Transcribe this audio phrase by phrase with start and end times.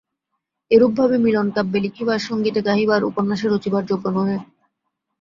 [0.71, 4.37] এরূপভাবে মিলন কাব্যে লিখিবার, সংগীতে গাহিবার, উপন্যাসে রচিবার যোগ্য নহে।